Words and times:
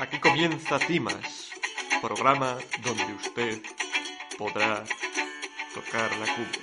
Aquí 0.00 0.20
comienza 0.20 0.78
Cimas, 0.78 1.50
programa 2.00 2.56
donde 2.84 3.14
usted 3.14 3.60
podrá 4.38 4.84
tocar 5.74 6.16
la 6.18 6.36
cumbia. 6.36 6.62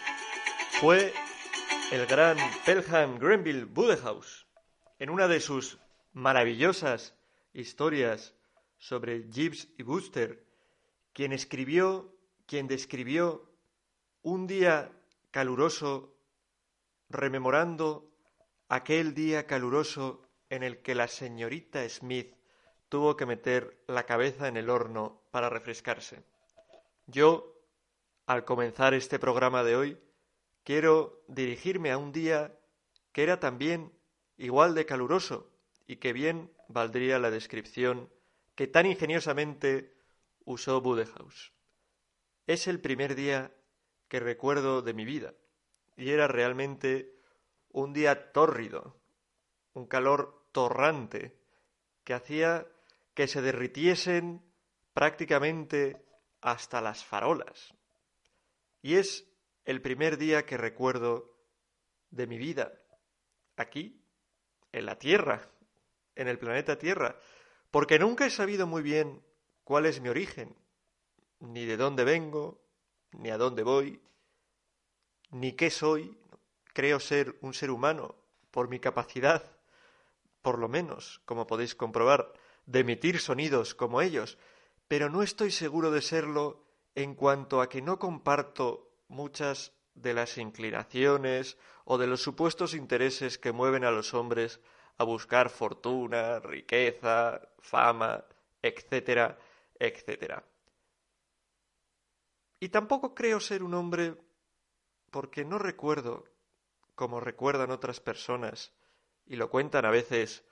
Fue 0.79 1.13
el 1.91 2.05
gran 2.05 2.37
Pelham 2.65 3.19
Grenville 3.19 3.65
Wodehouse, 3.65 4.47
en 4.99 5.09
una 5.09 5.27
de 5.27 5.41
sus 5.41 5.77
maravillosas 6.13 7.13
historias 7.51 8.33
sobre 8.77 9.27
Gibbs 9.29 9.67
y 9.77 9.83
Booster, 9.83 10.45
quien 11.11 11.33
escribió, 11.33 12.15
quien 12.45 12.67
describió 12.67 13.51
un 14.21 14.47
día 14.47 14.93
caluroso, 15.31 16.15
rememorando 17.09 18.09
aquel 18.69 19.13
día 19.13 19.45
caluroso 19.45 20.21
en 20.49 20.63
el 20.63 20.81
que 20.81 20.95
la 20.95 21.09
señorita 21.09 21.87
Smith 21.89 22.33
tuvo 22.95 23.17
que 23.17 23.25
meter 23.25 23.83
la 23.87 24.05
cabeza 24.05 24.47
en 24.47 24.55
el 24.55 24.69
horno 24.69 25.21
para 25.29 25.49
refrescarse. 25.49 26.23
Yo, 27.07 27.61
al 28.25 28.45
comenzar 28.45 28.93
este 28.93 29.19
programa 29.19 29.65
de 29.65 29.75
hoy, 29.75 29.97
quiero 30.63 31.21
dirigirme 31.27 31.91
a 31.91 31.97
un 31.97 32.13
día 32.13 32.57
que 33.11 33.23
era 33.23 33.41
también 33.41 33.91
igual 34.37 34.75
de 34.75 34.85
caluroso 34.85 35.51
y 35.85 35.97
que 35.97 36.13
bien 36.13 36.53
valdría 36.69 37.19
la 37.19 37.31
descripción 37.31 38.09
que 38.55 38.65
tan 38.65 38.85
ingeniosamente 38.85 39.93
usó 40.45 40.79
Budehaus. 40.79 41.51
Es 42.47 42.65
el 42.65 42.79
primer 42.79 43.15
día 43.15 43.51
que 44.07 44.21
recuerdo 44.21 44.81
de 44.81 44.93
mi 44.93 45.03
vida 45.03 45.33
y 45.97 46.11
era 46.11 46.29
realmente 46.29 47.13
un 47.73 47.91
día 47.91 48.31
tórrido, 48.31 48.95
un 49.73 49.85
calor 49.85 50.47
torrante 50.53 51.37
que 52.05 52.13
hacía 52.13 52.65
que 53.15 53.27
se 53.27 53.41
derritiesen 53.41 54.43
prácticamente 54.93 56.05
hasta 56.41 56.81
las 56.81 57.03
farolas. 57.03 57.73
Y 58.81 58.95
es 58.95 59.27
el 59.63 59.81
primer 59.81 60.17
día 60.17 60.45
que 60.45 60.57
recuerdo 60.57 61.35
de 62.11 62.27
mi 62.27 62.37
vida, 62.37 62.73
aquí, 63.55 63.99
en 64.71 64.85
la 64.85 64.99
Tierra, 64.99 65.49
en 66.15 66.27
el 66.27 66.37
planeta 66.37 66.77
Tierra, 66.77 67.17
porque 67.71 67.97
nunca 67.97 68.25
he 68.25 68.29
sabido 68.29 68.67
muy 68.67 68.83
bien 68.83 69.23
cuál 69.63 69.85
es 69.85 70.01
mi 70.01 70.09
origen, 70.09 70.55
ni 71.39 71.65
de 71.65 71.77
dónde 71.77 72.03
vengo, 72.03 72.61
ni 73.11 73.31
a 73.31 73.37
dónde 73.37 73.63
voy, 73.63 74.01
ni 75.31 75.53
qué 75.53 75.69
soy. 75.69 76.17
Creo 76.73 76.99
ser 76.99 77.37
un 77.41 77.53
ser 77.53 77.71
humano 77.71 78.15
por 78.51 78.69
mi 78.69 78.79
capacidad, 78.79 79.57
por 80.41 80.59
lo 80.59 80.67
menos, 80.67 81.21
como 81.25 81.47
podéis 81.47 81.73
comprobar, 81.73 82.33
de 82.65 82.79
emitir 82.79 83.19
sonidos 83.19 83.75
como 83.75 84.01
ellos, 84.01 84.37
pero 84.87 85.09
no 85.09 85.21
estoy 85.21 85.51
seguro 85.51 85.91
de 85.91 86.01
serlo 86.01 86.65
en 86.95 87.15
cuanto 87.15 87.61
a 87.61 87.69
que 87.69 87.81
no 87.81 87.99
comparto 87.99 88.91
muchas 89.07 89.73
de 89.93 90.13
las 90.13 90.37
inclinaciones 90.37 91.57
o 91.85 91.97
de 91.97 92.07
los 92.07 92.21
supuestos 92.21 92.73
intereses 92.73 93.37
que 93.37 93.51
mueven 93.51 93.83
a 93.83 93.91
los 93.91 94.13
hombres 94.13 94.59
a 94.97 95.03
buscar 95.03 95.49
fortuna, 95.49 96.39
riqueza, 96.39 97.41
fama, 97.59 98.23
etcétera, 98.61 99.37
etcétera. 99.77 100.43
Y 102.59 102.69
tampoco 102.69 103.13
creo 103.13 103.39
ser 103.39 103.63
un 103.63 103.73
hombre 103.73 104.15
porque 105.11 105.45
no 105.45 105.59
recuerdo, 105.59 106.25
como 106.95 107.19
recuerdan 107.19 107.71
otras 107.71 107.99
personas, 107.99 108.73
y 109.25 109.35
lo 109.35 109.49
cuentan 109.49 109.85
a 109.85 109.91
veces 109.91 110.43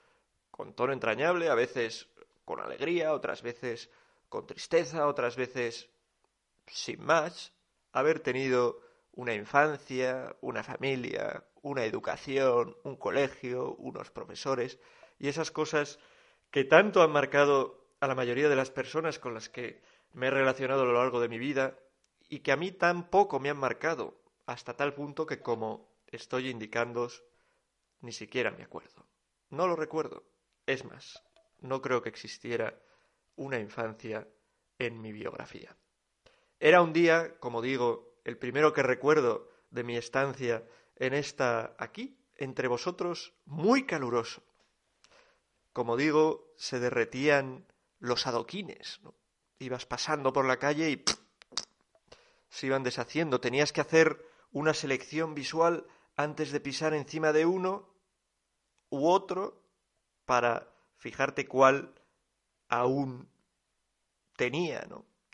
con 0.54 0.72
tono 0.72 0.92
entrañable, 0.92 1.48
a 1.48 1.56
veces 1.56 2.08
con 2.44 2.60
alegría, 2.60 3.12
otras 3.12 3.42
veces 3.42 3.90
con 4.28 4.46
tristeza, 4.46 5.08
otras 5.08 5.34
veces 5.34 5.90
sin 6.68 7.04
más, 7.04 7.52
haber 7.90 8.20
tenido 8.20 8.80
una 9.10 9.34
infancia, 9.34 10.36
una 10.42 10.62
familia, 10.62 11.42
una 11.62 11.84
educación, 11.84 12.76
un 12.84 12.94
colegio, 12.94 13.74
unos 13.78 14.12
profesores 14.12 14.78
y 15.18 15.26
esas 15.26 15.50
cosas 15.50 15.98
que 16.52 16.62
tanto 16.62 17.02
han 17.02 17.10
marcado 17.10 17.88
a 17.98 18.06
la 18.06 18.14
mayoría 18.14 18.48
de 18.48 18.54
las 18.54 18.70
personas 18.70 19.18
con 19.18 19.34
las 19.34 19.48
que 19.48 19.82
me 20.12 20.28
he 20.28 20.30
relacionado 20.30 20.82
a 20.82 20.86
lo 20.86 20.92
largo 20.92 21.18
de 21.18 21.28
mi 21.28 21.38
vida 21.38 21.76
y 22.28 22.38
que 22.40 22.52
a 22.52 22.56
mí 22.56 22.70
tan 22.70 23.10
poco 23.10 23.40
me 23.40 23.50
han 23.50 23.58
marcado, 23.58 24.22
hasta 24.46 24.76
tal 24.76 24.94
punto 24.94 25.26
que 25.26 25.42
como 25.42 25.88
estoy 26.06 26.48
indicándoos, 26.48 27.24
ni 28.02 28.12
siquiera 28.12 28.52
me 28.52 28.62
acuerdo. 28.62 29.04
No 29.50 29.66
lo 29.66 29.74
recuerdo. 29.74 30.22
Es 30.66 30.84
más, 30.84 31.22
no 31.60 31.82
creo 31.82 32.02
que 32.02 32.08
existiera 32.08 32.80
una 33.36 33.58
infancia 33.58 34.28
en 34.78 35.00
mi 35.00 35.12
biografía. 35.12 35.76
Era 36.58 36.82
un 36.82 36.92
día, 36.92 37.38
como 37.40 37.60
digo, 37.60 38.14
el 38.24 38.38
primero 38.38 38.72
que 38.72 38.82
recuerdo 38.82 39.50
de 39.70 39.84
mi 39.84 39.96
estancia 39.96 40.64
en 40.96 41.14
esta 41.14 41.74
aquí, 41.78 42.16
entre 42.36 42.68
vosotros, 42.68 43.34
muy 43.44 43.86
caluroso. 43.86 44.42
Como 45.72 45.96
digo, 45.96 46.52
se 46.56 46.78
derretían 46.78 47.66
los 47.98 48.26
adoquines. 48.26 49.00
Ibas 49.58 49.86
pasando 49.86 50.32
por 50.32 50.46
la 50.46 50.58
calle 50.58 50.90
y 50.90 51.04
se 52.48 52.66
iban 52.66 52.84
deshaciendo. 52.84 53.40
Tenías 53.40 53.72
que 53.72 53.80
hacer 53.80 54.24
una 54.52 54.72
selección 54.72 55.34
visual 55.34 55.86
antes 56.16 56.52
de 56.52 56.60
pisar 56.60 56.94
encima 56.94 57.32
de 57.32 57.44
uno 57.44 57.92
u 58.88 59.08
otro 59.08 59.63
para 60.26 60.68
fijarte 60.96 61.46
cuál 61.46 61.94
aún 62.68 63.28
tenía 64.36 64.86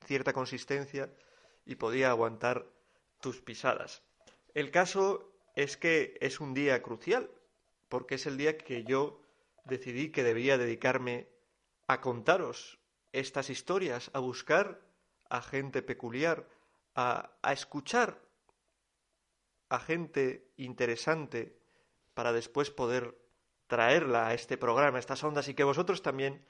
cierta 0.05 0.33
consistencia 0.33 1.13
y 1.65 1.77
podía 1.77 2.11
aguantar 2.11 2.67
tus 3.21 3.41
pisadas. 3.41 4.03
El 4.55 4.71
caso 4.71 5.33
es 5.55 5.77
que 5.77 6.17
es 6.21 6.41
un 6.41 6.55
día 6.55 6.83
crucial, 6.83 7.31
porque 7.89 8.17
es 8.17 8.27
el 8.27 8.37
día 8.37 8.57
que 8.57 8.85
yo 8.85 9.21
decidí 9.65 10.11
que 10.11 10.25
debía 10.25 10.59
dedicarme 10.59 11.29
a 11.87 12.01
contaros 12.01 12.79
estas 13.13 13.51
historias, 13.51 14.11
a 14.15 14.21
buscar 14.21 14.81
a 15.29 15.43
gente 15.43 15.83
peculiar, 15.83 16.49
a 16.95 17.53
escuchar 17.53 18.21
a 19.71 19.79
gente 19.79 20.53
interesante 20.57 21.57
para 22.13 22.33
después 22.33 22.71
poder 22.71 23.17
traerla 23.71 24.27
a 24.27 24.35
este 24.35 24.59
programa, 24.59 24.99
a 24.99 25.01
estas 25.01 25.23
ondas, 25.23 25.49
y 25.49 25.55
que 25.55 25.65
vosotros 25.65 26.03
también 26.03 26.45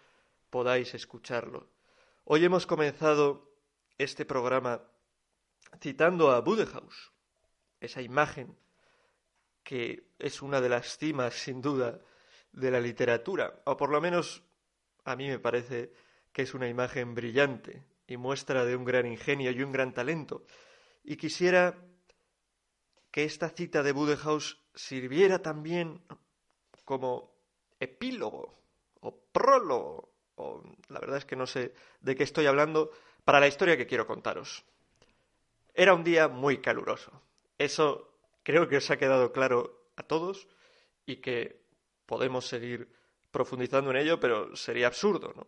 podáis 0.49 0.95
escucharlo. 0.95 1.69
Hoy 2.25 2.45
hemos 2.45 2.67
comenzado 2.67 3.53
este 3.99 4.25
programa 4.25 4.83
citando 5.81 6.33
a 6.33 6.41
Budehaus, 6.41 7.13
esa 7.79 8.01
imagen 8.01 8.57
que 9.63 10.09
es 10.19 10.41
una 10.41 10.61
de 10.63 10.71
las 10.71 10.97
cimas, 10.97 11.35
sin 11.35 11.61
duda, 11.61 12.01
de 12.53 12.71
la 12.71 12.81
literatura, 12.81 13.61
o 13.67 13.77
por 13.77 13.91
lo 13.91 14.01
menos 14.01 14.43
a 15.05 15.15
mí 15.15 15.29
me 15.29 15.39
parece 15.39 15.93
que 16.33 16.43
es 16.43 16.55
una 16.55 16.69
imagen 16.69 17.15
brillante 17.15 17.85
y 18.07 18.17
muestra 18.17 18.65
de 18.65 18.75
un 18.75 18.85
gran 18.85 19.07
ingenio 19.07 19.51
y 19.51 19.63
un 19.63 19.73
gran 19.73 19.93
talento. 19.93 20.45
Y 21.05 21.17
quisiera 21.17 21.77
que 23.11 23.25
esta 23.25 23.51
cita 23.51 23.83
de 23.83 23.93
Budehaus 23.93 24.65
sirviera 24.75 25.43
también 25.43 26.03
como 26.91 27.31
epílogo 27.79 28.51
o 28.99 29.15
prólogo, 29.31 30.11
o 30.35 30.61
la 30.89 30.99
verdad 30.99 31.19
es 31.19 31.25
que 31.25 31.37
no 31.37 31.47
sé 31.47 31.73
de 32.01 32.17
qué 32.17 32.25
estoy 32.25 32.47
hablando, 32.47 32.91
para 33.23 33.39
la 33.39 33.47
historia 33.47 33.77
que 33.77 33.87
quiero 33.87 34.09
contaros. 34.09 34.65
Era 35.73 35.95
un 35.95 36.03
día 36.03 36.27
muy 36.27 36.59
caluroso. 36.59 37.13
Eso 37.59 38.11
creo 38.43 38.67
que 38.67 38.79
os 38.79 38.91
ha 38.91 38.99
quedado 38.99 39.31
claro 39.31 39.87
a 39.95 40.03
todos 40.03 40.49
y 41.07 41.23
que 41.23 41.63
podemos 42.07 42.49
seguir 42.49 42.91
profundizando 43.31 43.93
en 43.93 43.99
ello, 43.99 44.19
pero 44.19 44.57
sería 44.57 44.89
absurdo, 44.89 45.33
¿no? 45.37 45.47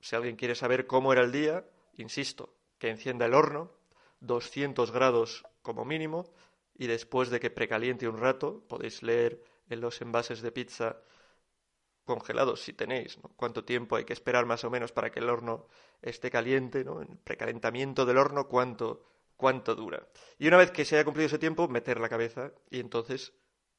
Si 0.00 0.16
alguien 0.16 0.36
quiere 0.36 0.54
saber 0.54 0.86
cómo 0.86 1.14
era 1.14 1.22
el 1.22 1.32
día, 1.32 1.64
insisto, 1.96 2.52
que 2.76 2.90
encienda 2.90 3.24
el 3.24 3.32
horno, 3.32 3.72
200 4.20 4.90
grados 4.90 5.46
como 5.62 5.86
mínimo, 5.86 6.30
y 6.74 6.88
después 6.88 7.30
de 7.30 7.40
que 7.40 7.48
precaliente 7.48 8.06
un 8.06 8.18
rato, 8.18 8.62
podéis 8.68 9.02
leer 9.02 9.42
en 9.68 9.80
los 9.80 10.00
envases 10.00 10.42
de 10.42 10.52
pizza 10.52 10.96
congelados, 12.04 12.62
si 12.62 12.72
tenéis. 12.72 13.18
Cuánto 13.36 13.64
tiempo 13.64 13.96
hay 13.96 14.04
que 14.04 14.14
esperar 14.14 14.46
más 14.46 14.64
o 14.64 14.70
menos 14.70 14.92
para 14.92 15.10
que 15.10 15.20
el 15.20 15.28
horno 15.28 15.68
esté 16.00 16.30
caliente, 16.30 16.84
¿no? 16.84 17.02
En 17.02 17.18
precalentamiento 17.18 18.06
del 18.06 18.16
horno, 18.16 18.48
cuánto, 18.48 19.04
cuánto 19.36 19.74
dura. 19.74 20.08
Y 20.38 20.48
una 20.48 20.56
vez 20.56 20.70
que 20.70 20.84
se 20.84 20.96
haya 20.96 21.04
cumplido 21.04 21.26
ese 21.26 21.38
tiempo, 21.38 21.68
meter 21.68 22.00
la 22.00 22.08
cabeza 22.08 22.52
y 22.70 22.80
entonces 22.80 23.34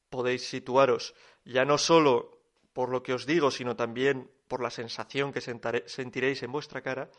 podéis 0.09 0.47
situaros 0.47 1.15
ya 1.43 1.65
no 1.65 1.77
solo 1.77 2.39
por 2.73 2.89
lo 2.89 3.03
que 3.03 3.13
os 3.13 3.25
digo, 3.25 3.51
sino 3.51 3.75
también 3.75 4.31
por 4.47 4.61
la 4.61 4.69
sensación 4.69 5.31
que 5.31 5.41
sentiréis 5.41 6.43
en 6.43 6.51
vuestra 6.51 6.81
cara 6.81 7.11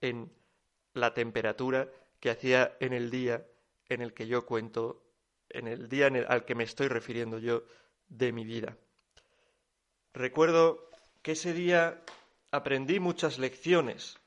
en 0.00 0.32
la 0.92 1.14
temperatura 1.14 1.90
que 2.20 2.30
hacía 2.30 2.76
en 2.80 2.92
el 2.92 3.10
día 3.10 3.46
en 3.88 4.02
el 4.02 4.12
que 4.12 4.26
yo 4.26 4.44
cuento, 4.44 5.02
en 5.48 5.66
el 5.66 5.88
día 5.88 6.10
al 6.28 6.44
que 6.44 6.54
me 6.54 6.64
estoy 6.64 6.88
refiriendo 6.88 7.38
yo 7.38 7.64
de 8.08 8.32
mi 8.32 8.44
vida. 8.44 8.76
Recuerdo 10.12 10.90
que 11.22 11.32
ese 11.32 11.52
día 11.52 12.02
aprendí 12.50 13.00
muchas 13.00 13.38
lecciones 13.38 14.18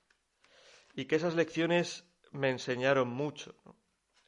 y 0.93 1.05
que 1.05 1.15
esas 1.15 1.35
lecciones 1.35 2.05
me 2.31 2.49
enseñaron 2.49 3.09
mucho. 3.09 3.55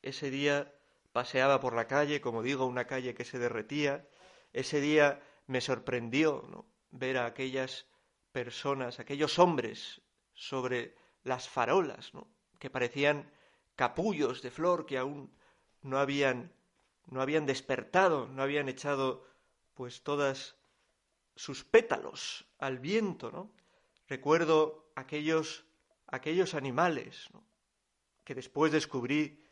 Ese 0.02 0.30
día 0.30 0.74
paseaba 1.12 1.60
por 1.60 1.76
la 1.76 1.88
calle, 1.88 2.22
como 2.22 2.42
digo, 2.42 2.66
una 2.66 2.86
calle 2.86 3.14
que 3.14 3.26
se 3.26 3.40
derretía. 3.40 4.08
Ese 4.52 4.82
día 4.82 5.22
me 5.48 5.62
sorprendió 5.62 6.66
ver 6.92 7.18
a 7.18 7.26
aquellas 7.26 7.86
personas, 8.32 9.00
aquellos 9.00 9.40
hombres 9.40 10.02
sobre 10.34 10.96
las 11.24 11.48
farolas, 11.48 12.12
que 12.60 12.70
parecían 12.70 13.32
capullos 13.76 14.42
de 14.42 14.52
flor 14.52 14.86
que 14.86 14.98
aún 14.98 15.36
no 15.82 16.00
habían 16.00 16.54
no 17.08 17.22
habían 17.22 17.46
despertado, 17.46 18.28
no 18.28 18.44
habían 18.44 18.70
echado 18.70 19.26
pues 19.74 20.04
todas 20.04 20.56
sus 21.36 21.64
pétalos 21.64 22.46
al 22.60 22.80
viento, 22.80 23.32
¿no? 23.32 23.52
Recuerdo 24.08 24.92
aquellos 24.96 25.66
aquellos 26.14 26.54
animales 26.54 27.30
que 28.24 28.36
después 28.36 28.72
descubrí 28.72 29.44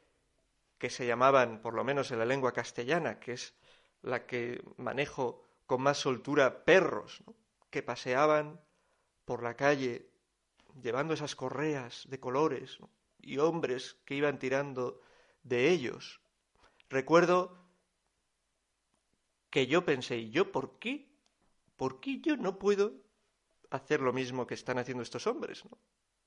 que 0.78 0.92
se 0.92 1.08
llamaban, 1.08 1.60
por 1.60 1.74
lo 1.74 1.84
menos 1.84 2.12
en 2.12 2.20
la 2.20 2.26
lengua 2.26 2.54
castellana, 2.54 3.20
que 3.20 3.34
es 3.34 3.56
la 4.04 4.28
que 4.28 4.64
manejo 4.78 5.44
con 5.66 5.82
más 5.82 5.98
soltura, 5.98 6.64
perros, 6.64 7.24
que 7.72 7.82
paseaban 7.82 8.62
por 9.26 9.42
la 9.42 9.56
calle 9.56 10.12
llevando 10.82 11.16
esas 11.16 11.36
correas 11.36 12.06
de 12.10 12.20
colores 12.20 12.78
y 13.20 13.40
hombres 13.40 13.98
que 14.06 14.16
iban 14.16 14.38
tirando 14.38 15.02
de 15.44 15.70
ellos. 15.70 16.22
Recuerdo 16.90 17.61
que 19.52 19.68
yo 19.68 19.86
pensé, 19.86 20.18
¿y 20.18 20.32
yo 20.32 20.52
por 20.52 20.80
qué? 20.80 21.08
¿Por 21.76 22.00
qué 22.00 22.20
yo 22.22 22.38
no 22.38 22.58
puedo 22.58 22.94
hacer 23.70 24.02
lo 24.02 24.14
mismo 24.14 24.48
que 24.48 24.56
están 24.56 24.80
haciendo 24.80 25.04
estos 25.04 25.28
hombres? 25.28 25.64
¿no? 25.66 25.78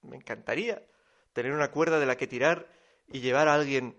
Me 0.03 0.17
encantaría 0.17 0.87
tener 1.32 1.53
una 1.53 1.73
cuerda 1.73 1.99
de 1.99 2.06
la 2.06 2.17
que 2.17 2.29
tirar 2.29 2.69
y 3.09 3.21
llevar 3.21 3.49
a 3.49 3.55
alguien 3.55 3.97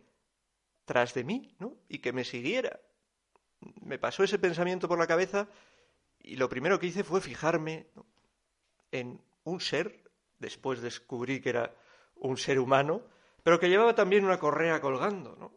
tras 0.86 1.14
de 1.14 1.24
mí, 1.24 1.56
¿no? 1.60 1.76
Y 1.90 2.00
que 2.00 2.14
me 2.14 2.24
siguiera. 2.24 2.80
Me 3.82 3.98
pasó 3.98 4.24
ese 4.24 4.40
pensamiento 4.40 4.88
por 4.88 5.00
la 5.00 5.08
cabeza 5.08 5.50
y 6.20 6.36
lo 6.36 6.48
primero 6.48 6.80
que 6.80 6.88
hice 6.88 7.04
fue 7.04 7.20
fijarme 7.20 7.88
en 8.92 9.20
un 9.44 9.60
ser, 9.60 10.10
después 10.38 10.82
descubrí 10.82 11.42
que 11.42 11.50
era 11.50 11.76
un 12.16 12.38
ser 12.38 12.60
humano, 12.60 13.02
pero 13.44 13.60
que 13.60 13.70
llevaba 13.70 13.96
también 13.96 14.24
una 14.24 14.40
correa 14.40 14.80
colgando, 14.80 15.36
¿no? 15.36 15.52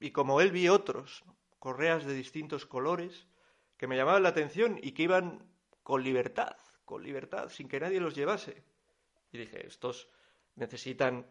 Y 0.00 0.10
como 0.10 0.40
él 0.40 0.50
vi 0.50 0.68
otros, 0.68 1.24
correas 1.62 2.04
de 2.04 2.12
distintos 2.12 2.66
colores, 2.66 3.28
que 3.76 3.86
me 3.86 3.96
llamaban 3.96 4.24
la 4.24 4.30
atención 4.30 4.80
y 4.82 4.90
que 4.90 5.04
iban 5.04 5.48
con 5.84 6.02
libertad, 6.02 6.56
con 6.84 7.04
libertad, 7.04 7.50
sin 7.50 7.68
que 7.68 7.78
nadie 7.78 8.00
los 8.00 8.16
llevase. 8.16 8.64
Y 9.30 9.38
dije, 9.38 9.64
estos 9.64 10.08
necesitan 10.56 11.24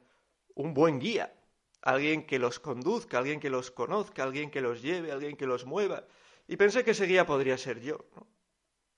un 0.56 0.74
buen 0.74 1.00
guía, 1.00 1.36
alguien 1.82 2.26
que 2.26 2.40
los 2.40 2.62
conduzca, 2.62 3.18
alguien 3.18 3.42
que 3.42 3.50
los 3.50 3.72
conozca, 3.72 4.24
alguien 4.24 4.52
que 4.52 4.62
los 4.62 4.82
lleve, 4.82 5.12
alguien 5.12 5.36
que 5.36 5.46
los 5.46 5.66
mueva. 5.66 6.08
Y 6.48 6.56
pensé 6.56 6.86
que 6.86 6.92
ese 6.92 7.08
guía 7.08 7.26
podría 7.26 7.58
ser 7.58 7.82
yo. 7.82 8.06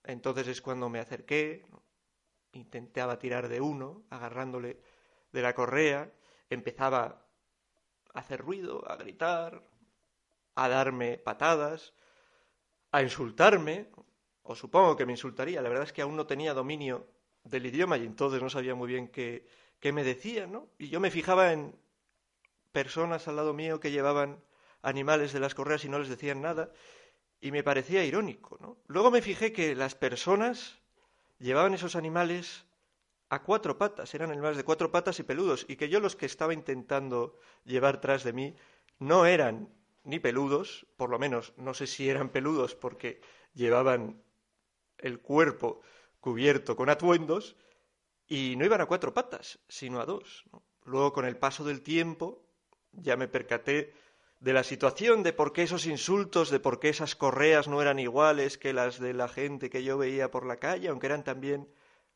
Entonces 0.04 0.48
es 0.48 0.62
cuando 0.62 0.88
me 0.88 1.00
acerqué, 1.00 1.66
intentaba 2.52 3.18
tirar 3.18 3.48
de 3.48 3.60
uno, 3.60 4.04
agarrándole 4.12 4.80
de 5.32 5.42
la 5.42 5.56
correa, 5.56 6.14
empezaba 6.52 7.26
a 8.14 8.20
hacer 8.20 8.40
ruido, 8.40 8.88
a 8.88 8.98
gritar, 8.98 9.73
a 10.56 10.68
darme 10.68 11.18
patadas, 11.18 11.94
a 12.92 13.02
insultarme, 13.02 13.90
o 14.44 14.56
supongo 14.56 14.96
que 14.96 15.06
me 15.06 15.14
insultaría. 15.14 15.62
La 15.62 15.70
verdad 15.70 15.86
es 15.86 15.94
que 15.94 16.02
aún 16.02 16.16
no 16.16 16.28
tenía 16.28 16.54
dominio 16.54 17.08
del 17.44 17.66
idioma 17.66 17.98
y 17.98 18.06
entonces 18.06 18.42
no 18.42 18.50
sabía 18.50 18.76
muy 18.76 18.88
bien 18.88 19.08
qué, 19.08 19.48
qué 19.80 19.92
me 19.92 20.04
decían, 20.04 20.52
¿no? 20.52 20.70
Y 20.78 20.90
yo 20.90 21.00
me 21.00 21.12
fijaba 21.12 21.52
en 21.52 21.76
personas 22.72 23.28
al 23.28 23.36
lado 23.36 23.54
mío 23.54 23.80
que 23.80 23.92
llevaban 23.92 24.44
animales 24.82 25.34
de 25.34 25.40
las 25.40 25.56
correas 25.56 25.86
y 25.86 25.90
no 25.90 26.00
les 26.00 26.10
decían 26.10 26.42
nada 26.42 26.72
y 27.44 27.52
me 27.52 27.64
parecía 27.64 28.06
irónico, 28.06 28.58
¿no? 28.62 28.78
Luego 28.88 29.12
me 29.12 29.22
fijé 29.22 29.52
que 29.52 29.76
las 29.76 29.96
personas 29.96 30.80
llevaban 31.40 31.74
esos 31.74 31.98
animales 31.98 32.66
a 33.30 33.44
cuatro 33.44 33.78
patas, 33.78 34.14
eran 34.16 34.32
animales 34.32 34.56
de 34.56 34.64
cuatro 34.64 34.92
patas 34.92 35.20
y 35.20 35.24
peludos, 35.24 35.66
y 35.68 35.76
que 35.76 35.90
yo 35.90 36.00
los 36.00 36.16
que 36.16 36.26
estaba 36.26 36.54
intentando 36.54 37.38
llevar 37.66 38.00
tras 38.00 38.24
de 38.24 38.32
mí 38.32 38.56
no 39.00 39.26
eran 39.26 39.68
ni 40.04 40.20
peludos, 40.20 40.86
por 40.98 41.10
lo 41.10 41.20
menos 41.20 41.54
no 41.58 41.74
sé 41.74 41.88
si 41.88 42.10
eran 42.10 42.30
peludos 42.30 42.76
porque 42.76 43.22
llevaban 43.54 44.22
el 44.98 45.20
cuerpo 45.20 45.82
cubierto 46.20 46.76
con 46.76 46.90
atuendos 46.90 47.56
y 48.28 48.56
no 48.56 48.66
iban 48.66 48.82
a 48.82 48.86
cuatro 48.86 49.14
patas, 49.14 49.60
sino 49.68 50.00
a 50.00 50.06
dos. 50.06 50.46
Luego, 50.86 51.14
con 51.14 51.26
el 51.26 51.38
paso 51.38 51.64
del 51.64 51.82
tiempo, 51.82 52.44
ya 52.92 53.16
me 53.16 53.28
percaté 53.28 53.94
de 54.40 54.54
la 54.54 54.64
situación, 54.64 55.24
de 55.24 55.32
por 55.32 55.54
qué 55.54 55.64
esos 55.64 55.86
insultos, 55.86 56.50
de 56.50 56.60
por 56.60 56.80
qué 56.80 56.90
esas 56.90 57.16
correas 57.16 57.68
no 57.68 57.82
eran 57.82 58.00
iguales 58.00 58.58
que 58.58 58.74
las 58.74 59.00
de 59.00 59.14
la 59.14 59.30
gente 59.30 59.70
que 59.70 59.84
yo 59.84 59.98
veía 59.98 60.32
por 60.32 60.46
la 60.46 60.58
calle, 60.58 60.90
aunque 60.90 61.08
eran 61.08 61.24
también 61.24 61.70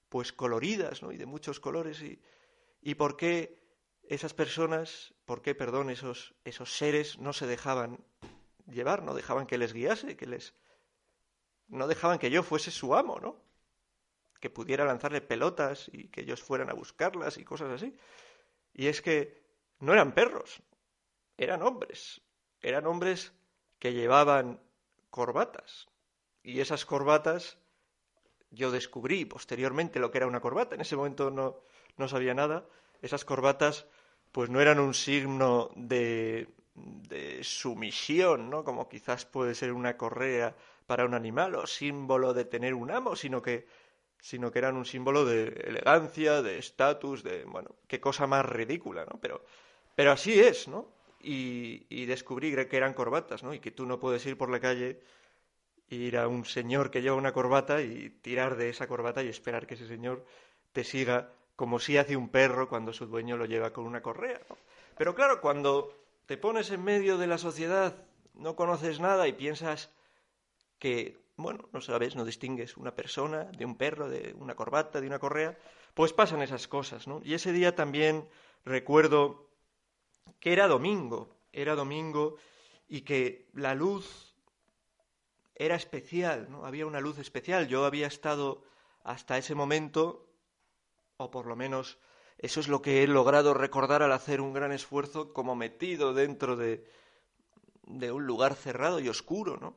pues 0.09 0.33
coloridas, 0.33 1.01
¿no? 1.01 1.11
y 1.11 1.17
de 1.17 1.25
muchos 1.25 1.59
colores, 1.59 2.01
y, 2.01 2.21
y 2.81 2.95
por 2.95 3.15
qué 3.15 3.56
esas 4.07 4.33
personas, 4.33 5.13
por 5.25 5.41
qué, 5.41 5.53
perdón, 5.53 5.89
esos, 5.89 6.33
esos 6.45 6.77
seres 6.77 7.19
no 7.19 7.33
se 7.33 7.47
dejaban 7.47 8.03
llevar, 8.65 9.03
no 9.03 9.13
dejaban 9.13 9.47
que 9.47 9.57
les 9.57 9.73
guiase, 9.73 10.15
que 10.15 10.25
les 10.25 10.53
no 11.67 11.87
dejaban 11.87 12.17
que 12.17 12.29
yo 12.29 12.43
fuese 12.43 12.71
su 12.71 12.95
amo, 12.95 13.19
¿no? 13.19 13.43
Que 14.39 14.49
pudiera 14.49 14.85
lanzarle 14.85 15.21
pelotas 15.21 15.89
y 15.91 16.07
que 16.07 16.21
ellos 16.21 16.41
fueran 16.41 16.69
a 16.69 16.73
buscarlas 16.73 17.37
y 17.37 17.43
cosas 17.43 17.69
así. 17.71 17.95
Y 18.73 18.87
es 18.87 19.01
que 19.01 19.43
no 19.79 19.93
eran 19.93 20.13
perros, 20.13 20.61
eran 21.37 21.61
hombres. 21.61 22.21
Eran 22.61 22.85
hombres 22.87 23.33
que 23.79 23.93
llevaban 23.93 24.61
corbatas. 25.09 25.87
Y 26.41 26.61
esas 26.61 26.85
corbatas 26.85 27.57
yo 28.49 28.71
descubrí 28.71 29.25
posteriormente 29.25 29.99
lo 29.99 30.11
que 30.11 30.19
era 30.19 30.27
una 30.27 30.39
corbata. 30.39 30.75
En 30.75 30.81
ese 30.81 30.95
momento 30.95 31.29
no, 31.29 31.59
no 31.97 32.07
sabía 32.07 32.33
nada. 32.33 32.67
Esas 33.01 33.25
corbatas 33.25 33.87
pues 34.37 34.51
no 34.51 34.61
eran 34.61 34.77
un 34.77 34.93
signo 34.93 35.71
de, 35.75 36.47
de 36.75 37.43
sumisión, 37.43 38.51
¿no? 38.51 38.63
Como 38.63 38.87
quizás 38.87 39.25
puede 39.25 39.55
ser 39.55 39.73
una 39.73 39.97
correa 39.97 40.55
para 40.85 41.05
un 41.05 41.15
animal 41.15 41.55
o 41.55 41.65
símbolo 41.65 42.35
de 42.35 42.45
tener 42.45 42.75
un 42.75 42.91
amo, 42.91 43.15
sino 43.15 43.41
que, 43.41 43.65
sino 44.21 44.51
que 44.51 44.59
eran 44.59 44.77
un 44.77 44.85
símbolo 44.85 45.25
de 45.25 45.47
elegancia, 45.65 46.43
de 46.43 46.59
estatus, 46.59 47.23
de, 47.23 47.45
bueno, 47.45 47.71
qué 47.87 47.99
cosa 47.99 48.27
más 48.27 48.45
ridícula, 48.45 49.05
¿no? 49.11 49.19
Pero, 49.19 49.43
pero 49.95 50.11
así 50.11 50.39
es, 50.39 50.67
¿no? 50.67 50.87
Y, 51.19 51.87
y 51.89 52.05
que 52.05 52.77
eran 52.77 52.93
corbatas, 52.93 53.41
¿no? 53.41 53.55
Y 53.55 53.59
que 53.59 53.71
tú 53.71 53.87
no 53.87 53.99
puedes 53.99 54.23
ir 54.27 54.37
por 54.37 54.51
la 54.51 54.59
calle 54.59 54.99
ir 55.89 56.15
a 56.15 56.27
un 56.27 56.45
señor 56.45 56.91
que 56.91 57.01
lleva 57.01 57.15
una 57.15 57.33
corbata 57.33 57.81
y 57.81 58.11
tirar 58.21 58.55
de 58.55 58.69
esa 58.69 58.85
corbata 58.85 59.23
y 59.23 59.29
esperar 59.29 59.65
que 59.65 59.73
ese 59.73 59.87
señor 59.87 60.23
te 60.73 60.83
siga 60.83 61.31
como 61.57 61.79
si 61.79 61.97
hace 61.97 62.15
un 62.15 62.29
perro 62.29 62.69
cuando 62.69 62.93
su 62.93 63.07
dueño 63.07 63.35
lo 63.35 63.45
lleva 63.45 63.73
con 63.73 63.85
una 63.85 64.01
correa. 64.01 64.39
Pero 64.95 65.15
claro, 65.15 65.41
cuando 65.41 65.91
te 66.27 66.37
pones 66.37 66.69
en 66.69 66.83
medio 66.83 67.17
de 67.17 67.25
la 67.25 67.39
sociedad, 67.39 67.95
no 68.35 68.55
conoces 68.55 68.99
nada 68.99 69.27
y 69.27 69.33
piensas 69.33 69.89
que, 70.77 71.17
bueno, 71.35 71.67
no 71.73 71.81
sabes, 71.81 72.15
no 72.15 72.25
distingues 72.25 72.77
una 72.77 72.93
persona 72.93 73.45
de 73.45 73.65
un 73.65 73.75
perro, 73.75 74.07
de 74.07 74.35
una 74.37 74.55
corbata, 74.55 75.01
de 75.01 75.07
una 75.07 75.17
correa, 75.17 75.57
pues 75.95 76.13
pasan 76.13 76.43
esas 76.43 76.67
cosas, 76.67 77.07
¿no? 77.07 77.21
Y 77.23 77.33
ese 77.33 77.51
día 77.51 77.75
también 77.75 78.29
recuerdo 78.63 79.49
que 80.39 80.53
era 80.53 80.67
domingo, 80.67 81.35
era 81.51 81.73
domingo 81.73 82.37
y 82.87 83.01
que 83.01 83.49
la 83.53 83.73
luz 83.73 84.35
era 85.55 85.75
especial, 85.75 86.51
¿no? 86.51 86.67
Había 86.67 86.85
una 86.85 86.99
luz 86.99 87.17
especial. 87.17 87.67
Yo 87.67 87.83
había 87.83 88.05
estado 88.05 88.63
hasta 89.03 89.39
ese 89.39 89.55
momento, 89.55 90.26
o 91.17 91.31
por 91.31 91.47
lo 91.47 91.55
menos 91.55 91.97
eso 92.37 92.59
es 92.59 92.67
lo 92.67 92.81
que 92.81 93.03
he 93.03 93.07
logrado 93.07 93.53
recordar 93.53 94.03
al 94.03 94.11
hacer 94.11 94.41
un 94.41 94.53
gran 94.53 94.71
esfuerzo, 94.71 95.33
como 95.33 95.55
metido 95.55 96.13
dentro 96.13 96.55
de, 96.55 96.87
de 97.83 98.11
un 98.11 98.25
lugar 98.25 98.53
cerrado 98.55 98.99
y 98.99 99.09
oscuro, 99.09 99.57
¿no? 99.57 99.75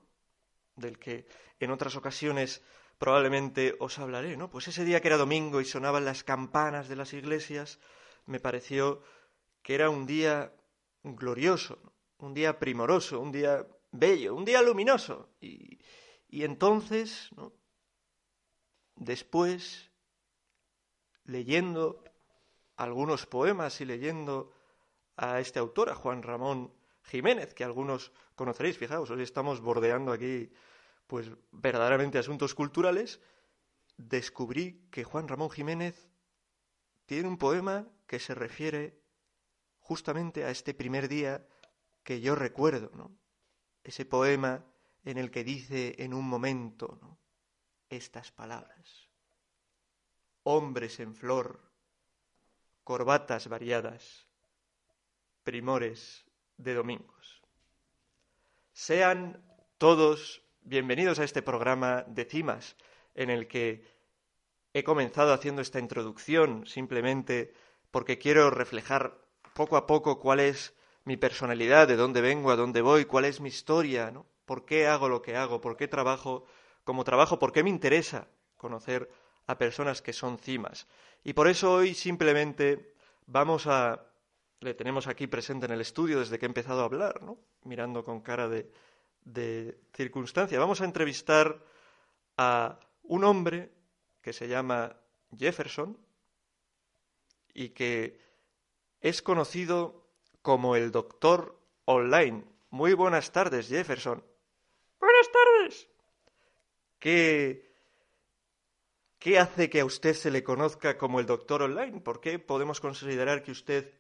del 0.77 0.99
que 0.99 1.27
en 1.59 1.71
otras 1.71 1.97
ocasiones 1.97 2.63
probablemente 2.99 3.77
os 3.81 3.99
hablaré, 3.99 4.37
¿no? 4.37 4.51
Pues 4.51 4.69
ese 4.69 4.85
día 4.85 5.01
que 5.01 5.09
era 5.09 5.17
domingo 5.17 5.61
y 5.61 5.65
sonaban 5.65 6.05
las 6.05 6.23
campanas 6.23 6.89
de 6.89 6.97
las 6.97 7.15
iglesias, 7.15 7.79
me 8.27 8.41
pareció 8.41 9.03
que 9.63 9.75
era 9.75 9.89
un 9.89 10.07
día 10.07 10.53
glorioso, 11.03 11.79
un 12.19 12.35
día 12.35 12.59
primoroso, 12.59 13.21
un 13.21 13.33
día 13.33 13.67
bello, 13.91 14.35
un 14.35 14.45
día 14.45 14.61
luminoso. 14.61 15.31
Y, 15.41 15.79
y 16.29 16.45
entonces, 16.45 17.31
¿no? 17.37 17.55
después, 18.97 19.90
leyendo 21.31 22.03
algunos 22.77 23.27
poemas 23.27 23.81
y 23.81 23.85
leyendo 23.85 24.53
a 25.17 25.39
este 25.41 25.59
autor, 25.59 25.91
a 25.91 25.95
Juan 25.95 26.23
Ramón 26.23 26.73
Jiménez, 27.03 27.55
que 27.55 27.65
algunos 27.65 28.13
conoceréis, 28.35 28.79
fijaos, 28.79 29.11
hoy 29.11 29.23
estamos 29.23 29.61
bordeando 29.61 30.13
aquí 30.13 30.51
pues 31.07 31.31
verdaderamente 31.53 32.19
asuntos 32.19 32.55
culturales, 32.55 33.21
descubrí 33.97 34.89
que 34.91 35.05
Juan 35.05 35.29
Ramón 35.29 35.51
Jiménez 35.51 36.09
tiene 37.07 37.29
un 37.29 37.39
poema 37.39 37.87
que 38.07 38.19
se 38.19 38.35
refiere 38.35 39.01
justamente 39.79 40.45
a 40.45 40.51
este 40.51 40.75
primer 40.75 41.09
día 41.09 41.47
que 42.03 42.21
yo 42.21 42.35
recuerdo, 42.35 42.91
¿no? 42.95 43.17
Ese 43.85 44.05
poema 44.05 44.65
en 45.05 45.19
el 45.19 45.31
que 45.31 45.45
dice 45.45 45.97
en 45.99 46.15
un 46.15 46.29
momento 46.29 47.19
estas 47.89 48.31
palabras. 48.31 49.10
Hombres 50.43 51.01
en 51.01 51.15
flor, 51.15 51.61
corbatas 52.83 53.49
variadas, 53.49 54.27
primores 55.43 56.25
de 56.57 56.73
domingos. 56.73 57.43
Sean 58.73 59.45
todos 59.77 60.43
bienvenidos 60.63 61.19
a 61.19 61.25
este 61.25 61.43
programa 61.43 62.05
de 62.07 62.25
cimas 62.25 62.77
en 63.15 63.29
el 63.29 63.49
que 63.49 63.85
he 64.73 64.83
comenzado 64.83 65.35
haciendo 65.35 65.61
esta 65.61 65.79
introducción 65.79 66.67
simplemente 66.67 67.53
porque 67.91 68.19
quiero 68.19 68.49
reflejar 68.49 69.19
poco 69.53 69.77
a 69.77 69.87
poco 69.87 70.19
cuál 70.19 70.41
es 70.41 70.75
mi 71.05 71.19
personalidad, 71.19 71.87
de 71.87 71.97
dónde 71.97 72.23
vengo, 72.23 72.51
a 72.51 72.57
dónde 72.57 72.81
voy, 72.81 73.05
cuál 73.05 73.27
es 73.27 73.43
mi 73.43 73.51
historia, 73.51 74.11
¿no? 74.11 74.27
¿Por 74.47 74.65
qué 74.65 74.87
hago 74.87 75.11
lo 75.11 75.21
que 75.21 75.37
hago? 75.37 75.61
¿Por 75.61 75.77
qué 75.77 75.87
trabajo 75.87 76.47
como 76.85 77.05
trabajo? 77.05 77.39
¿Por 77.39 77.53
qué 77.53 77.63
me 77.63 77.71
interesa 77.71 78.29
conocer 78.57 79.11
a 79.51 79.59
personas 79.59 80.03
que 80.03 80.13
son 80.13 80.39
cimas? 80.39 80.87
Y 81.25 81.33
por 81.33 81.49
eso 81.49 81.73
hoy 81.73 81.95
simplemente 81.95 82.95
vamos 83.27 83.67
a 83.67 84.07
le 84.61 84.75
tenemos 84.75 85.07
aquí 85.07 85.27
presente 85.27 85.67
en 85.67 85.73
el 85.73 85.81
estudio 85.81 86.21
desde 86.21 86.39
que 86.39 86.45
he 86.45 86.49
empezado 86.49 86.83
a 86.83 86.85
hablar, 86.85 87.23
¿no? 87.23 87.39
Mirando 87.65 88.05
con 88.05 88.21
cara 88.21 88.47
de, 88.47 88.71
de 89.23 89.81
circunstancia. 89.95 90.59
Vamos 90.59 90.83
a 90.83 90.85
entrevistar 90.85 91.65
a 92.37 92.79
un 93.03 93.25
hombre 93.25 93.73
que 94.21 94.35
se 94.35 94.49
llama 94.49 94.97
Jefferson 95.37 95.97
y 97.55 97.71
que 97.71 98.21
es 99.01 99.23
conocido 99.23 100.07
como 100.43 100.77
el 100.77 100.91
doctor 100.91 101.59
online. 101.87 102.45
Muy 102.69 102.93
buenas 102.93 103.33
tardes, 103.33 103.69
Jefferson. 103.69 104.23
Buenas 105.01 105.31
tardes. 105.33 105.89
¿Qué, 106.99 107.70
¿Qué 109.21 109.39
hace 109.39 109.69
que 109.69 109.81
a 109.81 109.85
usted 109.85 110.15
se 110.15 110.31
le 110.31 110.43
conozca 110.43 110.97
como 110.97 111.21
el 111.21 111.27
doctor 111.27 111.61
online? 111.61 112.01
¿Por 112.01 112.23
qué 112.23 112.39
podemos 112.39 112.81
considerar 112.81 113.43
que 113.43 113.51
usted 113.51 113.93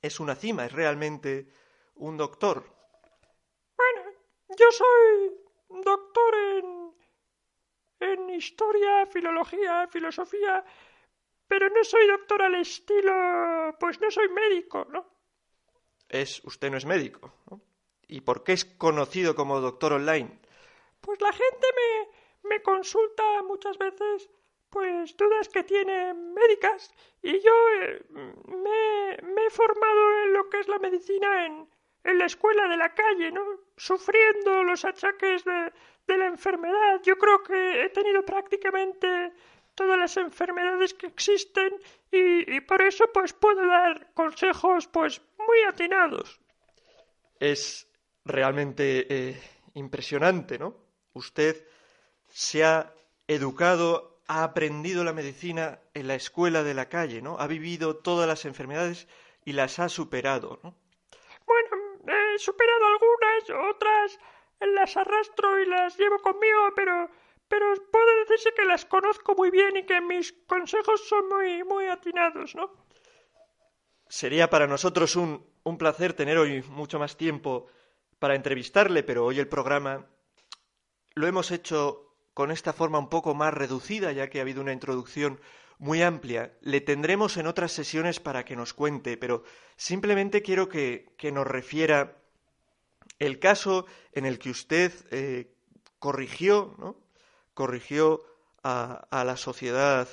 es 0.00 0.20
una 0.20 0.36
cima, 0.36 0.64
es 0.64 0.72
realmente 0.72 1.52
un 1.96 2.16
doctor? 2.16 2.64
Bueno, 3.76 4.12
yo 4.56 4.70
soy 4.70 5.82
doctor 5.82 6.34
en, 6.54 6.94
en 7.98 8.30
historia, 8.30 9.06
filología, 9.06 9.88
filosofía, 9.88 10.64
pero 11.48 11.68
no 11.70 11.82
soy 11.82 12.06
doctor 12.06 12.42
al 12.42 12.54
estilo, 12.54 13.76
pues 13.80 14.00
no 14.00 14.08
soy 14.08 14.28
médico, 14.28 14.86
¿no? 14.88 15.04
Es, 16.08 16.44
usted 16.44 16.70
no 16.70 16.76
es 16.76 16.86
médico, 16.86 17.40
¿no? 17.50 17.60
¿Y 18.06 18.20
por 18.20 18.44
qué 18.44 18.52
es 18.52 18.64
conocido 18.64 19.34
como 19.34 19.60
doctor 19.60 19.94
online? 19.94 20.38
Pues 21.00 21.20
la 21.20 21.32
gente 21.32 21.66
me, 21.74 22.21
me 22.44 22.60
consulta 22.62 23.42
muchas 23.42 23.78
veces 23.78 24.30
pues 24.70 25.16
dudas 25.16 25.48
que 25.50 25.62
tienen 25.64 26.32
médicas 26.32 26.90
y 27.22 27.40
yo 27.40 27.52
eh, 27.80 28.02
me, 28.46 29.32
me, 29.34 29.46
he 29.46 29.50
formado 29.50 30.22
en 30.24 30.32
lo 30.32 30.48
que 30.48 30.60
es 30.60 30.68
la 30.68 30.78
medicina 30.78 31.46
en, 31.46 31.68
en, 32.04 32.18
la 32.18 32.24
escuela 32.24 32.66
de 32.68 32.78
la 32.78 32.94
calle, 32.94 33.30
¿no? 33.30 33.44
Sufriendo 33.76 34.64
los 34.64 34.84
achaques 34.86 35.44
de, 35.44 35.72
de 36.06 36.16
la 36.16 36.26
enfermedad. 36.26 37.02
Yo 37.02 37.16
creo 37.18 37.42
que 37.42 37.84
he 37.84 37.90
tenido 37.90 38.24
prácticamente 38.24 39.32
todas 39.74 39.98
las 39.98 40.16
enfermedades 40.16 40.94
que 40.94 41.06
existen 41.06 41.78
y, 42.10 42.56
y 42.56 42.60
por 42.62 42.80
eso 42.80 43.10
pues 43.12 43.34
puedo 43.34 43.66
dar 43.66 44.12
consejos 44.14 44.88
pues 44.88 45.20
muy 45.38 45.62
atinados. 45.68 46.40
Es 47.38 47.88
realmente 48.24 49.06
eh, 49.08 49.42
impresionante, 49.74 50.58
¿no? 50.58 50.76
Usted 51.12 51.66
se 52.32 52.64
ha 52.64 52.92
educado 53.28 54.18
ha 54.26 54.44
aprendido 54.44 55.04
la 55.04 55.12
medicina 55.12 55.80
en 55.94 56.08
la 56.08 56.14
escuela 56.14 56.62
de 56.62 56.74
la 56.74 56.88
calle, 56.88 57.20
¿no? 57.20 57.36
Ha 57.38 57.46
vivido 57.46 57.96
todas 57.96 58.26
las 58.26 58.44
enfermedades 58.46 59.06
y 59.44 59.52
las 59.52 59.78
ha 59.78 59.88
superado, 59.88 60.58
¿no? 60.62 60.74
Bueno, 61.46 62.34
he 62.34 62.38
superado 62.38 62.86
algunas, 62.86 63.76
otras 63.76 64.18
las 64.60 64.96
arrastro 64.96 65.60
y 65.60 65.66
las 65.66 65.98
llevo 65.98 66.18
conmigo, 66.20 66.72
pero 66.74 67.10
pero 67.48 67.66
puedo 67.90 68.18
decirse 68.20 68.54
que 68.56 68.64
las 68.64 68.86
conozco 68.86 69.34
muy 69.34 69.50
bien 69.50 69.76
y 69.76 69.84
que 69.84 70.00
mis 70.00 70.32
consejos 70.46 71.06
son 71.06 71.28
muy 71.28 71.62
muy 71.64 71.86
atinados, 71.86 72.54
¿no? 72.54 72.72
Sería 74.08 74.48
para 74.48 74.66
nosotros 74.66 75.16
un, 75.16 75.44
un 75.64 75.76
placer 75.76 76.14
tener 76.14 76.38
hoy 76.38 76.62
mucho 76.62 76.98
más 76.98 77.16
tiempo 77.16 77.66
para 78.18 78.34
entrevistarle, 78.34 79.02
pero 79.02 79.26
hoy 79.26 79.38
el 79.38 79.48
programa 79.48 80.06
lo 81.14 81.26
hemos 81.26 81.50
hecho 81.50 82.11
con 82.34 82.50
esta 82.50 82.72
forma 82.72 82.98
un 82.98 83.08
poco 83.08 83.34
más 83.34 83.52
reducida, 83.52 84.12
ya 84.12 84.28
que 84.28 84.38
ha 84.38 84.42
habido 84.42 84.60
una 84.60 84.72
introducción 84.72 85.40
muy 85.78 86.02
amplia. 86.02 86.56
Le 86.60 86.80
tendremos 86.80 87.36
en 87.36 87.46
otras 87.46 87.72
sesiones 87.72 88.20
para 88.20 88.44
que 88.44 88.56
nos 88.56 88.72
cuente, 88.72 89.16
pero 89.16 89.42
simplemente 89.76 90.42
quiero 90.42 90.68
que, 90.68 91.12
que 91.18 91.32
nos 91.32 91.46
refiera 91.46 92.22
el 93.18 93.38
caso 93.38 93.86
en 94.12 94.24
el 94.24 94.38
que 94.38 94.50
usted 94.50 94.92
eh, 95.10 95.54
corrigió, 95.98 96.74
¿no? 96.78 96.96
corrigió 97.54 98.22
a, 98.62 99.24
la 99.24 99.36
sociedad, 99.36 100.08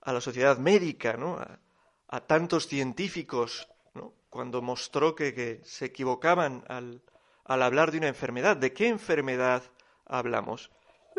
a 0.00 0.12
la 0.12 0.20
sociedad 0.20 0.58
médica, 0.58 1.14
¿no? 1.18 1.34
a, 1.34 1.60
a 2.08 2.20
tantos 2.26 2.66
científicos, 2.66 3.68
¿no? 3.94 4.14
cuando 4.30 4.62
mostró 4.62 5.14
que, 5.14 5.34
que 5.34 5.60
se 5.64 5.84
equivocaban 5.86 6.64
al, 6.68 7.02
al 7.44 7.62
hablar 7.62 7.90
de 7.90 7.98
una 7.98 8.08
enfermedad. 8.08 8.56
¿De 8.56 8.72
qué 8.72 8.88
enfermedad 8.88 9.62
hablamos? 10.06 10.70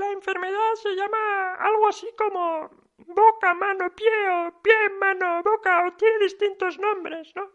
La 0.01 0.11
enfermedad 0.13 0.73
se 0.81 0.95
llama 0.95 1.53
algo 1.59 1.87
así 1.87 2.07
como 2.17 2.71
boca, 2.97 3.53
mano, 3.53 3.93
pie 3.95 4.17
o 4.29 4.61
pie, 4.63 4.89
mano, 4.99 5.43
boca 5.43 5.85
o 5.85 5.93
tiene 5.93 6.17
distintos 6.25 6.79
nombres, 6.79 7.31
¿no? 7.35 7.51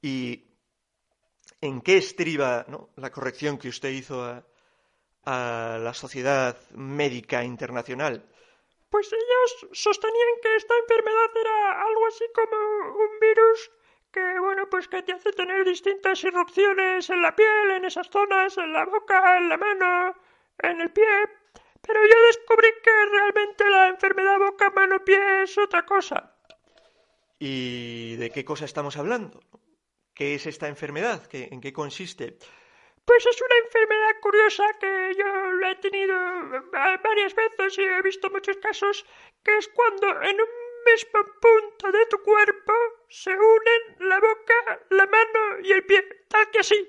¿Y 0.00 0.44
en 1.60 1.80
qué 1.80 1.96
estriba 1.96 2.64
¿no? 2.68 2.90
la 2.94 3.10
corrección 3.10 3.58
que 3.58 3.68
usted 3.68 3.88
hizo 3.88 4.22
a, 4.22 4.46
a 5.24 5.78
la 5.80 5.94
Sociedad 5.94 6.56
Médica 6.76 7.42
Internacional? 7.42 8.24
Pues 8.88 9.12
ellos 9.12 9.66
sostenían 9.72 10.34
que 10.42 10.54
esta 10.54 10.74
enfermedad 10.78 11.30
era 11.44 11.82
algo 11.82 12.06
así 12.06 12.24
como 12.32 12.56
un 13.04 13.18
virus 13.18 13.72
que, 14.12 14.38
bueno, 14.38 14.70
pues 14.70 14.86
que 14.86 15.02
te 15.02 15.12
hace 15.12 15.32
tener 15.32 15.64
distintas 15.64 16.22
erupciones 16.22 17.10
en 17.10 17.20
la 17.20 17.34
piel, 17.34 17.72
en 17.72 17.84
esas 17.84 18.08
zonas, 18.10 18.56
en 18.58 18.72
la 18.72 18.84
boca, 18.84 19.38
en 19.38 19.48
la 19.48 19.56
mano, 19.56 20.14
en 20.58 20.80
el 20.80 20.92
pie, 20.92 21.04
pero 21.86 22.00
yo 22.06 22.26
descubrí 22.26 22.68
que 22.82 22.90
realmente 23.12 23.68
la 23.68 23.88
enfermedad 23.88 24.38
boca-mano-pie 24.38 25.42
es 25.42 25.58
otra 25.58 25.84
cosa. 25.84 26.36
¿Y 27.38 28.16
de 28.16 28.30
qué 28.30 28.44
cosa 28.44 28.64
estamos 28.64 28.96
hablando? 28.96 29.40
¿Qué 30.14 30.34
es 30.34 30.46
esta 30.46 30.68
enfermedad? 30.68 31.28
¿En 31.32 31.60
qué 31.60 31.72
consiste? 31.72 32.38
Pues 33.04 33.26
es 33.26 33.42
una 33.42 33.56
enfermedad 33.66 34.20
curiosa 34.22 34.64
que 34.80 35.12
yo 35.18 35.52
la 35.60 35.72
he 35.72 35.76
tenido 35.76 36.14
varias 37.02 37.34
veces 37.34 37.78
y 37.78 37.82
he 37.82 38.02
visto 38.02 38.30
muchos 38.30 38.56
casos, 38.56 39.04
que 39.42 39.58
es 39.58 39.68
cuando 39.68 40.22
en 40.22 40.40
un 40.40 40.48
mismo 40.86 41.20
punto 41.40 41.92
de 41.92 42.06
tu 42.06 42.22
cuerpo 42.22 42.72
se 43.08 43.30
unen 43.30 44.08
la 44.08 44.20
boca, 44.20 44.86
la 44.90 45.06
mano 45.06 45.60
y 45.62 45.72
el 45.72 45.84
pie, 45.84 46.02
tal 46.28 46.50
que 46.50 46.60
así. 46.60 46.88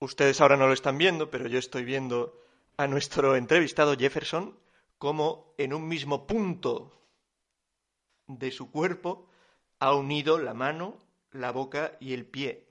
Ustedes 0.00 0.40
ahora 0.40 0.56
no 0.56 0.66
lo 0.66 0.72
están 0.72 0.98
viendo, 0.98 1.30
pero 1.30 1.46
yo 1.46 1.58
estoy 1.58 1.84
viendo 1.84 2.39
a 2.80 2.86
nuestro 2.86 3.36
entrevistado 3.36 3.94
Jefferson 3.94 4.58
como 4.96 5.54
en 5.58 5.74
un 5.74 5.86
mismo 5.86 6.26
punto 6.26 6.90
de 8.26 8.50
su 8.50 8.70
cuerpo 8.70 9.28
ha 9.80 9.94
unido 9.94 10.38
la 10.38 10.54
mano, 10.54 10.96
la 11.30 11.52
boca 11.52 11.98
y 12.00 12.14
el 12.14 12.24
pie. 12.24 12.68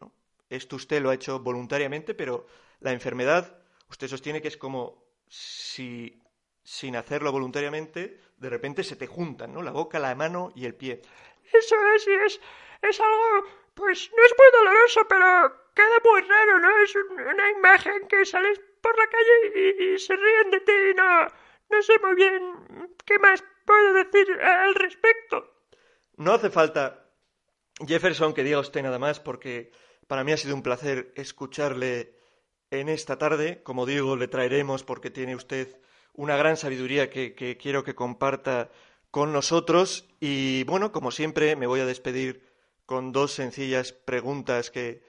Esto 0.49 0.77
usted 0.77 0.99
lo 0.99 1.11
ha 1.11 1.13
hecho 1.13 1.41
voluntariamente, 1.41 2.15
pero 2.15 2.47
la 2.79 2.91
enfermedad, 2.91 3.61
usted 3.87 4.07
sostiene 4.07 4.41
que 4.41 4.47
es 4.47 4.57
como 4.57 5.03
si 5.27 6.19
sin 6.63 6.95
hacerlo 6.95 7.31
voluntariamente, 7.31 8.19
de 8.35 8.49
repente 8.49 8.83
se 8.83 8.95
te 8.95 9.05
juntan, 9.05 9.53
¿no? 9.53 9.61
La 9.61 9.71
boca, 9.71 9.99
la 9.99 10.15
mano 10.15 10.51
y 10.55 10.65
el 10.65 10.73
pie. 10.73 11.03
Eso 11.53 11.75
es, 11.95 12.07
es, 12.07 12.41
es 12.81 12.99
algo, 12.99 13.47
pues 13.75 14.09
no 14.17 14.23
es 14.23 14.33
muy 14.35 14.59
doloroso, 14.59 15.01
pero 15.07 15.71
queda 15.75 16.01
muy 16.03 16.21
raro, 16.21 16.59
¿no? 16.61 16.79
Es 16.79 16.95
una 16.95 17.51
imagen 17.51 18.07
que 18.07 18.25
sales 18.25 18.59
por 18.81 18.97
la 18.97 19.07
calle 19.07 19.93
y, 19.93 19.99
se 19.99 20.15
ríen 20.15 20.51
de 20.51 20.59
ti 20.61 20.71
no, 20.95 21.27
no 21.69 21.81
sé 21.81 21.93
muy 22.03 22.15
bien 22.15 22.95
qué 23.05 23.19
más 23.19 23.43
puedo 23.65 23.93
decir 23.93 24.27
al 24.41 24.75
respecto. 24.75 25.53
No 26.17 26.33
hace 26.33 26.49
falta, 26.49 27.05
Jefferson, 27.85 28.33
que 28.33 28.43
diga 28.43 28.59
usted 28.59 28.83
nada 28.83 28.99
más, 28.99 29.19
porque 29.19 29.71
para 30.07 30.23
mí 30.23 30.31
ha 30.31 30.37
sido 30.37 30.55
un 30.55 30.63
placer 30.63 31.13
escucharle 31.15 32.15
en 32.71 32.89
esta 32.89 33.17
tarde. 33.17 33.61
Como 33.63 33.85
digo, 33.85 34.15
le 34.15 34.27
traeremos 34.27 34.83
porque 34.83 35.11
tiene 35.11 35.35
usted 35.35 35.79
una 36.13 36.35
gran 36.35 36.57
sabiduría 36.57 37.09
que, 37.09 37.35
que 37.35 37.57
quiero 37.57 37.83
que 37.83 37.95
comparta 37.95 38.69
con 39.11 39.31
nosotros. 39.31 40.07
Y 40.19 40.63
bueno, 40.63 40.91
como 40.91 41.11
siempre, 41.11 41.55
me 41.55 41.67
voy 41.67 41.79
a 41.79 41.85
despedir 41.85 42.49
con 42.85 43.11
dos 43.11 43.33
sencillas 43.33 43.91
preguntas 43.93 44.71
que, 44.71 45.03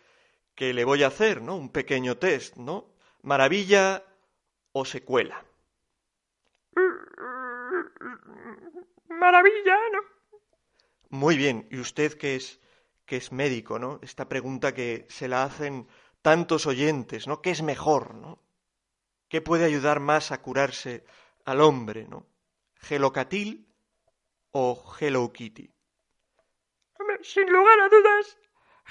que 0.55 0.75
le 0.75 0.85
voy 0.85 1.03
a 1.03 1.07
hacer, 1.07 1.41
¿no? 1.41 1.57
Un 1.57 1.71
pequeño 1.71 2.19
test, 2.19 2.57
¿no? 2.57 2.90
Maravilla 3.23 4.05
o 4.73 4.85
secuela. 4.85 5.45
Maravilla, 9.09 9.77
¿no? 9.93 10.01
Muy 11.11 11.37
bien. 11.37 11.67
Y 11.71 11.79
usted 11.79 12.15
que 12.15 12.37
es 12.37 12.61
que 13.11 13.17
es 13.17 13.33
médico, 13.33 13.81
¿no? 13.81 13.99
Esta 14.03 14.29
pregunta 14.29 14.73
que 14.73 15.05
se 15.09 15.27
la 15.27 15.43
hacen 15.43 15.89
tantos 16.23 16.67
oyentes, 16.67 17.27
¿no? 17.27 17.43
¿Qué 17.43 17.51
es 17.51 17.61
mejor, 17.61 18.15
¿no? 18.15 18.39
¿Qué 19.29 19.41
puede 19.41 19.65
ayudar 19.65 19.99
más 19.99 20.31
a 20.31 20.41
curarse 20.41 21.05
al 21.45 21.61
hombre, 21.61 22.07
¿no? 22.07 22.29
¿Gelocatil 22.77 23.67
o 24.53 24.81
Hello 25.01 25.33
Kitty? 25.33 25.69
Sin 27.23 27.51
lugar 27.51 27.81
a 27.81 27.89
dudas, 27.89 28.39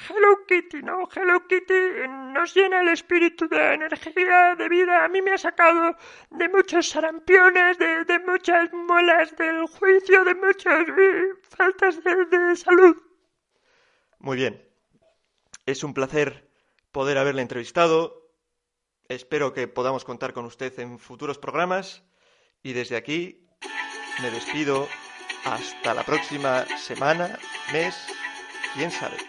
Hello 0.08 0.46
Kitty, 0.48 0.82
¿no? 0.82 1.10
Hello 1.14 1.46
Kitty 1.48 2.08
nos 2.34 2.54
llena 2.54 2.82
el 2.82 2.90
espíritu 2.90 3.48
de 3.50 3.74
energía, 3.74 4.56
de 4.56 4.70
vida. 4.70 5.04
A 5.04 5.10
mí 5.10 5.22
me 5.22 5.34
ha 5.34 5.38
sacado 5.38 5.96
de 6.30 6.48
muchos 6.48 6.88
sarampiones, 6.90 7.78
de, 7.78 8.20
muchas 8.26 8.72
muelas 8.72 9.36
del 9.36 9.66
juicio, 9.68 10.24
de 10.24 10.36
muchas 10.36 10.88
eh, 10.88 11.34
faltas 11.42 12.02
de 12.04 12.56
salud. 12.56 12.96
Muy 14.20 14.38
bien. 14.38 14.66
Es 15.66 15.84
un 15.84 15.94
placer 15.94 16.50
poder 16.92 17.18
haberle 17.18 17.42
entrevistado. 17.42 18.32
Espero 19.10 19.54
que 19.54 19.68
podamos 19.68 20.06
contar 20.06 20.34
con 20.34 20.46
usted 20.46 20.78
en 20.80 20.98
futuros 21.00 21.38
programas. 21.38 22.04
Y 22.64 22.74
desde 22.74 22.96
aquí 22.96 23.48
me 24.22 24.32
despido. 24.32 24.88
Hasta 25.46 25.94
la 25.94 26.04
próxima 26.04 26.66
semana, 26.78 27.40
mes, 27.72 27.96
quién 28.76 28.92
sabe. 28.92 29.29